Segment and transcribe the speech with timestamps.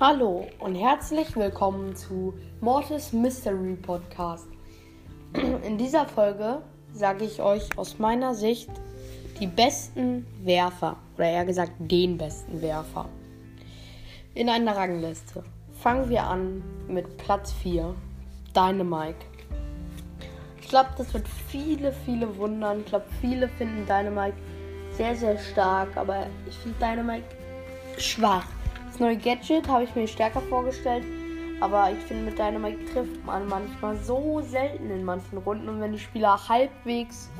[0.00, 2.32] Hallo und herzlich willkommen zu
[2.62, 4.48] Mortis Mystery Podcast.
[5.62, 6.62] In dieser Folge
[6.94, 8.70] sage ich euch aus meiner Sicht
[9.38, 13.10] die besten Werfer oder eher gesagt den besten Werfer
[14.34, 15.44] in einer Rangliste.
[15.82, 17.94] Fangen wir an mit Platz 4,
[18.56, 19.26] Dynamike.
[20.62, 22.80] Ich glaube, das wird viele, viele wundern.
[22.80, 24.38] Ich glaube, viele finden Dynamike
[24.92, 27.36] sehr, sehr stark, aber ich finde Dynamike
[27.98, 28.46] schwach.
[29.00, 31.04] Neue Gadget habe ich mir stärker vorgestellt,
[31.58, 35.92] aber ich finde, mit Dynamite trifft man manchmal so selten in manchen Runden und wenn
[35.92, 37.30] die Spieler halbwegs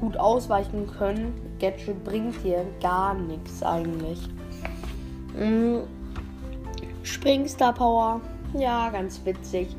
[0.00, 4.30] gut ausweichen können, Gadget bringt hier gar nichts eigentlich.
[5.38, 5.82] Mhm.
[7.02, 8.22] Springstar Power,
[8.54, 9.76] ja, ganz witzig.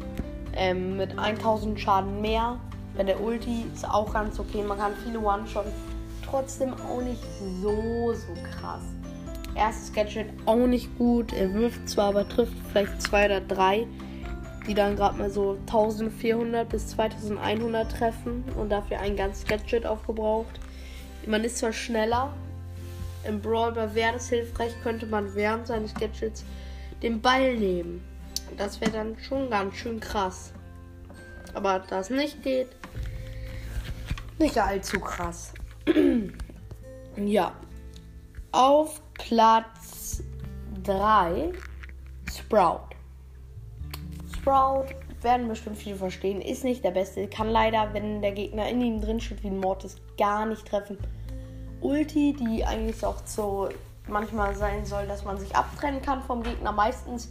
[0.56, 2.60] Ähm, mit 1000 Schaden mehr.
[2.96, 4.62] Bei der Ulti ist auch ganz okay.
[4.62, 5.66] Man kann viele One-Shot.
[6.24, 7.24] Trotzdem auch nicht
[7.64, 8.84] so, so krass.
[9.60, 11.34] Erstes Gadget auch nicht gut.
[11.34, 13.86] Er wirft zwar, aber trifft vielleicht zwei oder drei,
[14.68, 20.60] die dann gerade mal so 1400 bis 2100 treffen und dafür ein ganzes Gadget aufgebraucht.
[21.28, 22.34] Man ist zwar schneller,
[23.28, 26.46] im Brawl wäre das hilfreich, könnte man während seines Gadgets
[27.04, 28.02] den Ball nehmen.
[28.58, 30.54] Das wäre dann schon ganz schön krass.
[31.54, 32.70] Aber da es nicht geht,
[34.38, 35.54] nicht allzu krass.
[37.18, 37.54] ja.
[38.52, 40.24] Auf Platz
[40.84, 41.52] 3
[42.34, 42.96] Sprout.
[44.36, 44.86] Sprout
[45.22, 49.02] werden bestimmt viele verstehen, ist nicht der beste, kann leider, wenn der Gegner in ihm
[49.02, 50.98] drin steht wie ein Mortis, gar nicht treffen.
[51.82, 53.70] Ulti, die eigentlich auch so
[54.08, 56.72] manchmal sein soll, dass man sich abtrennen kann vom Gegner.
[56.72, 57.30] Meistens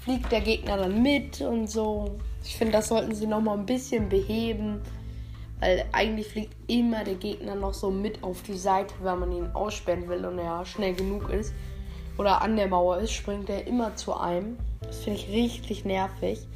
[0.00, 2.16] fliegt der Gegner dann mit und so.
[2.42, 4.80] Ich finde, das sollten sie noch mal ein bisschen beheben.
[5.60, 9.50] Weil eigentlich fliegt immer der Gegner noch so mit auf die Seite, wenn man ihn
[9.54, 11.54] aussperren will und er schnell genug ist.
[12.18, 14.58] Oder an der Mauer ist, springt er immer zu einem.
[14.80, 16.46] Das finde ich richtig nervig.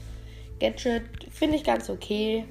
[0.59, 2.45] Gadget finde ich ganz okay.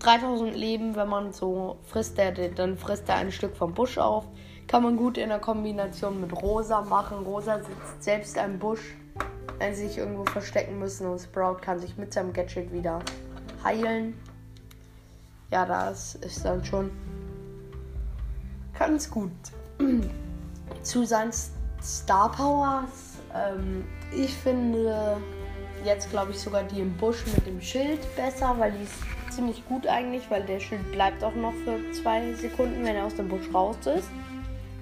[0.00, 4.24] 3000 Leben, wenn man so frisst, der, dann frisst er ein Stück vom Busch auf.
[4.66, 7.24] Kann man gut in der Kombination mit Rosa machen.
[7.24, 8.96] Rosa sitzt selbst am Busch,
[9.58, 12.98] wenn sie sich irgendwo verstecken müssen und Sprout kann sich mit seinem Gadget wieder
[13.64, 14.14] heilen
[15.50, 16.90] ja, das ist dann schon
[18.78, 19.32] ganz gut.
[20.82, 21.32] Zu seinen
[21.82, 25.18] Star Powers, ähm, ich finde
[25.84, 28.94] jetzt glaube ich sogar die im Busch mit dem Schild besser, weil die ist
[29.34, 33.14] ziemlich gut eigentlich, weil der Schild bleibt auch noch für zwei Sekunden, wenn er aus
[33.14, 34.08] dem Busch raus ist.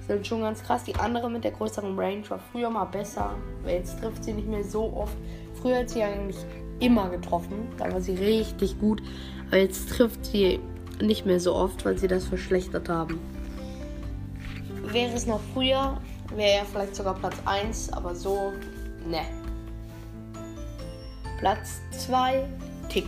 [0.09, 0.85] Ist schon ganz krass.
[0.85, 4.49] Die andere mit der größeren Range war früher mal besser, weil jetzt trifft sie nicht
[4.49, 5.17] mehr so oft.
[5.61, 6.37] Früher hat sie eigentlich
[6.81, 9.03] immer getroffen, da war sie richtig gut.
[9.49, 10.61] Aber jetzt trifft sie
[11.01, 13.19] nicht mehr so oft, weil sie das verschlechtert haben.
[14.87, 16.01] Wäre es noch früher,
[16.35, 18.53] wäre er vielleicht sogar Platz 1, aber so,
[19.09, 19.23] ne.
[21.39, 22.47] Platz 2,
[22.89, 23.07] Tick.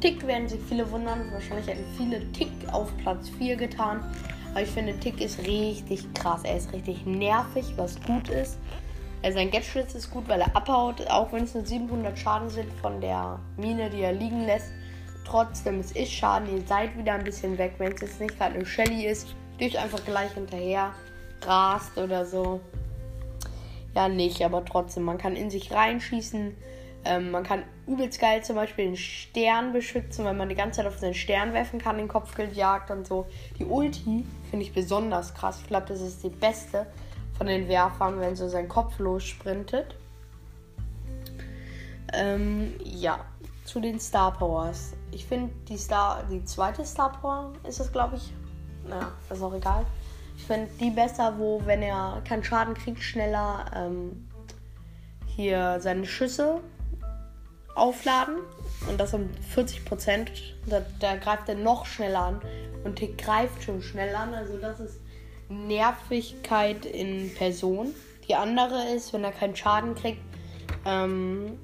[0.00, 1.32] Tick werden sich viele wundern.
[1.32, 4.04] Wahrscheinlich hätten viele Tick auf Platz 4 getan.
[4.50, 6.42] Aber ich finde, Tick ist richtig krass.
[6.44, 8.58] Er ist richtig nervig, was gut ist.
[9.32, 13.00] Sein Gadget ist gut, weil er abhaut, auch wenn es nur 700 Schaden sind von
[13.00, 14.70] der Mine, die er liegen lässt.
[15.24, 16.54] Trotzdem, es ist Schaden.
[16.54, 17.74] Ihr seid wieder ein bisschen weg.
[17.78, 20.92] Wenn es jetzt nicht gerade eine Shelly ist, durch einfach gleich hinterher
[21.42, 22.60] rast oder so.
[23.94, 26.54] Ja, nicht, aber trotzdem, man kann in sich reinschießen.
[27.04, 30.86] Ähm, man kann übelst geil zum Beispiel den Stern beschützen, wenn man die ganze Zeit
[30.86, 33.26] auf den Stern werfen kann, den Kopfgeld jagt und so.
[33.58, 35.60] Die Ulti finde ich besonders krass.
[35.62, 36.86] Ich glaube, das ist die beste
[37.36, 39.96] von den Werfern, wenn so sein Kopf lossprintet.
[42.12, 43.24] Ähm, ja,
[43.64, 44.94] zu den Star Powers.
[45.10, 48.32] Ich finde die Star, die zweite Star Power ist es, glaube ich.
[48.88, 49.84] Naja, ist auch egal.
[50.36, 54.28] Ich finde die besser, wo, wenn er keinen Schaden kriegt, schneller ähm,
[55.26, 56.60] hier seine Schüsse
[57.74, 58.36] aufladen.
[58.88, 60.30] Und das um 40 Prozent.
[60.66, 62.40] Da, da, greift er noch schneller an.
[62.84, 64.34] Und Tick greift schon schnell an.
[64.34, 65.00] Also das ist
[65.48, 67.94] Nervigkeit in Person.
[68.28, 70.20] Die andere ist, wenn er keinen Schaden kriegt,
[70.84, 71.58] ähm,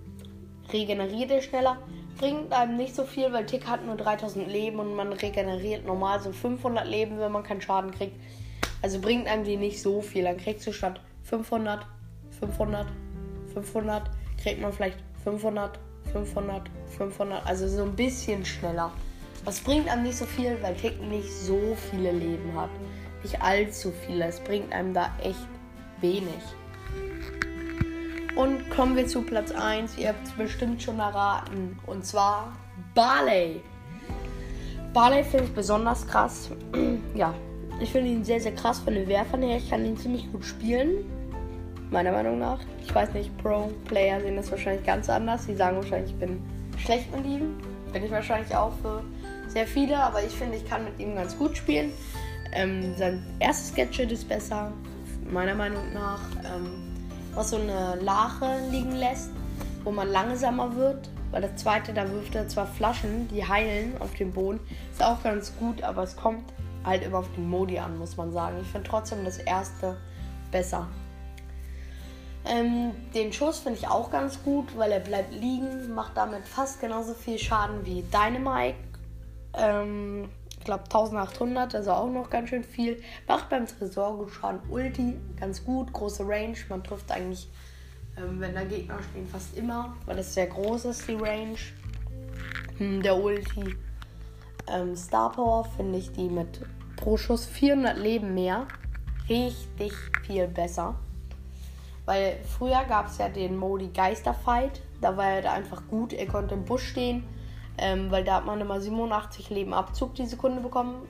[0.72, 1.78] regeneriert er schneller.
[2.18, 6.20] Bringt einem nicht so viel, weil Tick hat nur 3000 Leben und man regeneriert normal
[6.20, 8.14] so 500 Leben, wenn man keinen Schaden kriegt.
[8.80, 10.24] Also bringt einem die nicht so viel.
[10.24, 11.86] Dann kriegst du statt 500,
[12.38, 12.86] 500,
[13.54, 15.78] 500, kriegt man vielleicht 500,
[16.12, 17.46] 500, 500.
[17.46, 18.92] Also so ein bisschen schneller.
[19.44, 22.70] Das bringt einem nicht so viel, weil Tick nicht so viele Leben hat.
[23.22, 24.26] Nicht allzu viele.
[24.26, 25.48] Es bringt einem da echt
[26.00, 26.42] wenig.
[28.34, 29.98] Und kommen wir zu Platz 1.
[29.98, 31.78] Ihr habt es bestimmt schon erraten.
[31.86, 32.52] Und zwar
[32.94, 33.60] Barley.
[34.94, 36.50] Barley finde ich besonders krass.
[37.14, 37.34] ja,
[37.80, 39.58] ich finde ihn sehr, sehr krass von den Werfern her.
[39.58, 41.04] Ich kann ihn ziemlich gut spielen.
[41.90, 42.58] meiner Meinung nach.
[42.82, 45.46] Ich weiß nicht, Pro-Player sehen das wahrscheinlich ganz anders.
[45.46, 46.42] Die sagen wahrscheinlich, ich bin
[46.78, 47.58] schlecht mit ihm.
[47.92, 49.04] Bin ich wahrscheinlich auch für
[49.48, 51.92] sehr viele, aber ich finde, ich kann mit ihm ganz gut spielen.
[52.52, 54.72] Ähm, sein erstes Gadget ist besser,
[55.30, 56.20] meiner Meinung nach.
[56.44, 56.92] Ähm,
[57.34, 59.30] was so eine Lache liegen lässt,
[59.84, 61.08] wo man langsamer wird.
[61.30, 64.60] Weil das zweite, da wirft er zwar Flaschen, die heilen auf dem Boden.
[64.92, 66.44] Ist auch ganz gut, aber es kommt
[66.84, 68.58] halt immer auf den Modi an, muss man sagen.
[68.60, 69.96] Ich finde trotzdem das erste
[70.50, 70.88] besser.
[72.44, 76.80] Ähm, den Schuss finde ich auch ganz gut, weil er bleibt liegen, macht damit fast
[76.80, 78.76] genauso viel Schaden wie Dynamite.
[79.54, 80.28] Ähm,
[80.62, 83.02] ich glaube 1800, also auch noch ganz schön viel.
[83.26, 84.60] Macht beim Tresor gut Schaden.
[84.70, 86.56] Ulti ganz gut, große Range.
[86.68, 87.48] Man trifft eigentlich,
[88.16, 91.58] ähm, wenn da Gegner stehen, fast immer, weil es sehr groß ist, die Range.
[92.78, 93.74] Hm, der Ulti.
[94.68, 96.60] Ähm, Star Power finde ich die mit
[96.94, 98.68] pro Schuss 400 Leben mehr
[99.28, 99.92] richtig
[100.24, 100.94] viel besser.
[102.04, 104.80] Weil früher gab es ja den Modi Geisterfight.
[105.00, 106.12] Da war er da einfach gut.
[106.12, 107.24] Er konnte im Busch stehen.
[107.78, 111.06] Ähm, weil da hat man immer 87 Leben Abzug die Sekunde bekommen.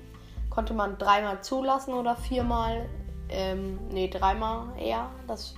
[0.50, 2.88] Konnte man dreimal zulassen oder viermal.
[3.28, 5.10] Ähm, nee, dreimal eher.
[5.26, 5.54] Das,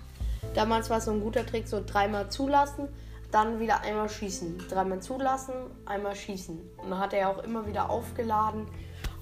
[0.55, 2.89] damals war es so ein guter Trick, so dreimal zulassen,
[3.31, 4.65] dann wieder einmal schießen.
[4.69, 5.55] Dreimal zulassen,
[5.85, 6.61] einmal schießen.
[6.79, 8.67] Und dann hat er auch immer wieder aufgeladen.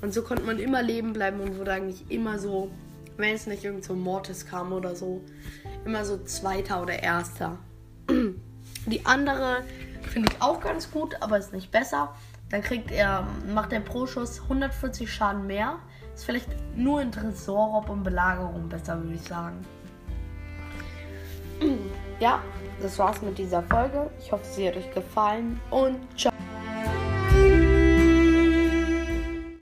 [0.02, 2.70] Und so konnte man immer leben bleiben und wurde eigentlich immer so,
[3.16, 5.22] wenn es nicht irgend so Mortis kam oder so,
[5.84, 7.58] immer so Zweiter oder Erster.
[8.86, 9.62] Die andere
[10.12, 12.14] finde ich auch ganz gut, aber ist nicht besser.
[12.50, 15.78] Dann kriegt er, macht er pro Schuss 140 Schaden mehr.
[16.14, 19.64] Ist vielleicht nur in Tresorraub und Belagerung besser, würde ich sagen.
[22.20, 22.40] Ja,
[22.80, 24.10] das war's mit dieser Folge.
[24.20, 26.31] Ich hoffe, sie hat euch gefallen und ciao.